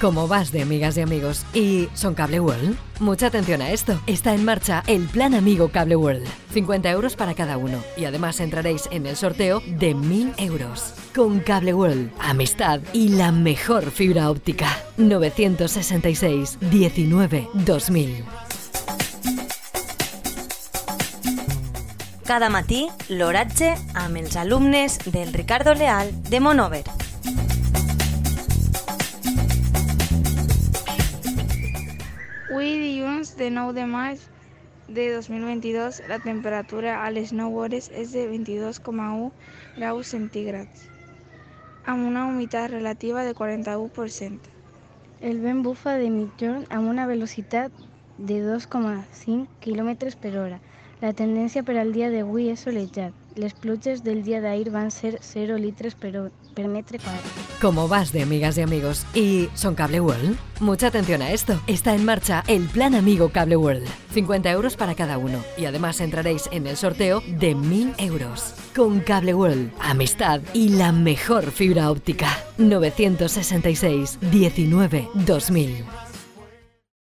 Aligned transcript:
¿Cómo 0.00 0.26
vas 0.28 0.50
de 0.50 0.62
amigas 0.62 0.96
y 0.96 1.00
amigos? 1.00 1.44
¿Y 1.54 1.88
son 1.94 2.14
Cable 2.14 2.40
World? 2.40 2.76
Mucha 3.00 3.28
atención 3.28 3.62
a 3.62 3.70
esto. 3.70 4.00
Está 4.06 4.34
en 4.34 4.44
marcha 4.44 4.82
el 4.86 5.06
Plan 5.06 5.34
Amigo 5.34 5.68
Cable 5.68 5.96
World. 5.96 6.26
50 6.52 6.90
euros 6.90 7.16
para 7.16 7.34
cada 7.34 7.56
uno. 7.56 7.78
Y 7.96 8.04
además 8.04 8.40
entraréis 8.40 8.88
en 8.90 9.06
el 9.06 9.16
sorteo 9.16 9.62
de 9.66 9.94
1000 9.94 10.34
euros. 10.38 10.94
Con 11.14 11.40
Cable 11.40 11.74
World, 11.74 12.10
amistad 12.20 12.80
y 12.92 13.10
la 13.10 13.30
mejor 13.32 13.90
fibra 13.90 14.30
óptica. 14.30 14.68
966 14.96 16.58
19 16.60 17.48
2000. 17.54 18.24
Cada 22.24 22.48
matí, 22.48 22.88
l'oratge 23.12 23.74
amb 24.00 24.16
els 24.16 24.34
alumnes 24.40 24.96
del 25.04 25.32
Ricardo 25.34 25.74
Leal 25.74 26.08
de 26.30 26.40
Monover. 26.40 27.03
Dilluns 33.34 33.36
de 33.36 33.50
9 33.50 33.72
de 33.72 33.86
maig 33.86 34.18
de 34.86 35.12
2022 35.12 36.02
la 36.08 36.18
temperatura 36.18 37.04
a 37.04 37.10
les 37.10 37.32
9 37.32 37.56
hores 37.56 37.90
és 37.90 38.12
de 38.12 38.28
22,1 38.30 39.32
graus 39.76 40.06
centígrads 40.06 40.84
amb 41.84 42.06
una 42.06 42.26
humitat 42.26 42.70
relativa 42.70 43.24
de 43.24 43.34
41%. 43.34 44.38
El 45.20 45.40
vent 45.40 45.62
bufa 45.62 45.96
de 45.98 46.10
mitjorn 46.10 46.66
amb 46.70 46.88
una 46.88 47.06
velocitat 47.06 47.72
de 48.18 48.38
2,5 48.46 49.48
km 49.60 50.14
per 50.20 50.36
hora. 50.38 50.60
La 51.00 51.12
tendència 51.12 51.62
per 51.66 51.76
al 51.78 51.92
dia 51.92 52.10
d'avui 52.12 52.48
és 52.52 52.62
solejat. 52.64 53.12
Les 53.36 53.52
pluges 53.52 54.04
del 54.04 54.22
dia 54.22 54.40
d'ahir 54.40 54.70
van 54.70 54.92
ser 54.94 55.18
0 55.20 55.56
litres 55.58 55.96
per, 55.98 56.12
per 56.54 56.66
quadrat. 56.70 57.24
¿Cómo 57.60 57.88
vas 57.88 58.12
de 58.12 58.22
amigas 58.22 58.56
y 58.58 58.62
amigos? 58.62 59.04
¿Y 59.12 59.48
son 59.54 59.74
Cable 59.74 60.00
World? 60.00 60.36
Mucha 60.60 60.86
atención 60.86 61.20
a 61.20 61.32
esto. 61.32 61.60
Está 61.66 61.94
en 61.94 62.04
marcha 62.04 62.44
el 62.46 62.66
Plan 62.68 62.94
Amigo 62.94 63.30
Cable 63.30 63.56
World. 63.56 63.86
50 64.12 64.50
euros 64.52 64.76
para 64.76 64.94
cada 64.94 65.18
uno. 65.18 65.38
Y 65.56 65.64
además 65.64 66.00
entraréis 66.00 66.48
en 66.52 66.66
el 66.68 66.76
sorteo 66.76 67.22
de 67.26 67.54
1000 67.56 67.94
euros. 67.98 68.54
Con 68.74 69.00
Cable 69.00 69.34
World, 69.34 69.72
amistad 69.80 70.40
y 70.52 70.70
la 70.70 70.92
mejor 70.92 71.50
fibra 71.50 71.90
óptica. 71.90 72.28
966 72.58 74.18
19 74.30 75.08
2000. 75.26 76.03